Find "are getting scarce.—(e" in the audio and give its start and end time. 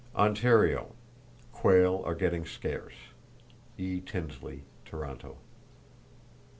2.07-4.01